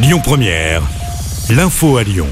[0.00, 0.80] Lyon Première,
[1.50, 2.28] l'info à Lyon.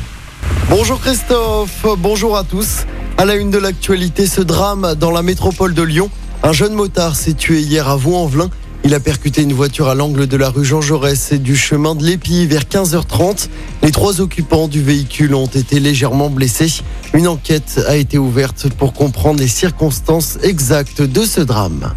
[0.70, 2.86] Bonjour Christophe, bonjour à tous.
[3.18, 6.08] À la une de l'actualité, ce drame dans la métropole de Lyon.
[6.44, 8.50] Un jeune motard s'est tué hier à Vaux-en-Velin.
[8.84, 11.96] Il a percuté une voiture à l'angle de la rue Jean Jaurès et du chemin
[11.96, 13.48] de l'Épi vers 15h30.
[13.82, 16.72] Les trois occupants du véhicule ont été légèrement blessés.
[17.14, 21.94] Une enquête a été ouverte pour comprendre les circonstances exactes de ce drame.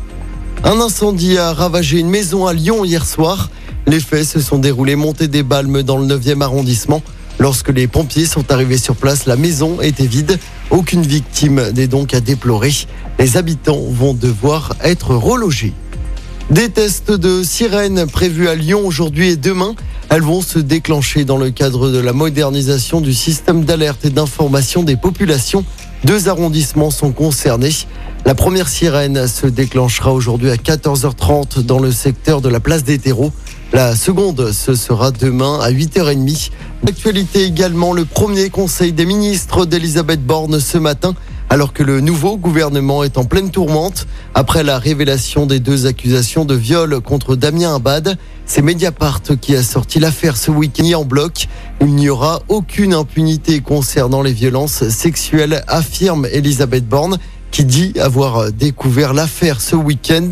[0.63, 3.49] Un incendie a ravagé une maison à Lyon hier soir.
[3.89, 7.01] Les faits se sont déroulés montée des Balmes dans le 9e arrondissement.
[7.39, 10.37] Lorsque les pompiers sont arrivés sur place, la maison était vide.
[10.69, 12.71] Aucune victime n'est donc à déplorer.
[13.17, 15.73] Les habitants vont devoir être relogés.
[16.51, 19.73] Des tests de sirènes prévus à Lyon aujourd'hui et demain.
[20.09, 24.83] Elles vont se déclencher dans le cadre de la modernisation du système d'alerte et d'information
[24.83, 25.65] des populations.
[26.03, 27.73] Deux arrondissements sont concernés.
[28.25, 32.99] La première sirène se déclenchera aujourd'hui à 14h30 dans le secteur de la place des
[32.99, 33.31] terreaux.
[33.71, 36.49] La seconde, ce sera demain à 8h30.
[36.83, 41.13] L'actualité également, le premier conseil des ministres d'Elisabeth Borne ce matin,
[41.51, 44.07] alors que le nouveau gouvernement est en pleine tourmente.
[44.33, 48.17] Après la révélation des deux accusations de viol contre Damien Abad,
[48.47, 51.47] c'est Mediapart qui a sorti l'affaire ce week-end en bloc.
[51.79, 57.19] Il n'y aura aucune impunité concernant les violences sexuelles, affirme Elisabeth Borne
[57.51, 60.29] qui dit avoir découvert l'affaire ce week-end.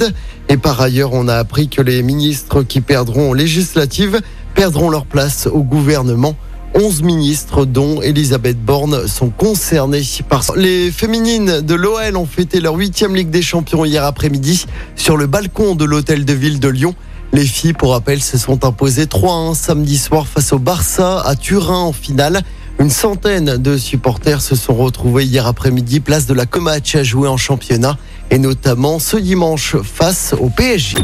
[0.50, 4.22] Et par ailleurs, on a appris que les ministres qui perdront législatives
[4.54, 6.36] perdront leur place au gouvernement.
[6.74, 12.76] 11 ministres, dont Elisabeth Borne, sont concernés par les féminines de l'OL ont fêté leur
[12.76, 16.94] huitième Ligue des Champions hier après-midi sur le balcon de l'hôtel de ville de Lyon.
[17.34, 21.80] Les filles, pour rappel, se sont imposées 3-1 samedi soir face au Barça à Turin
[21.80, 22.42] en finale.
[22.80, 27.28] Une centaine de supporters se sont retrouvés hier après-midi place de la Comatch à jouer
[27.28, 27.98] en championnat
[28.30, 30.98] et notamment ce dimanche face au PSG.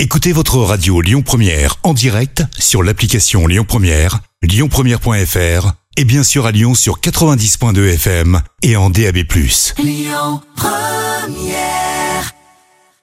[0.00, 6.46] Écoutez votre radio Lyon Première en direct sur l'application Lyon Première, lyonpremière.fr et bien sûr
[6.46, 9.18] à Lyon sur 90.2 FM et en DAB+.
[9.78, 11.93] Lyon Première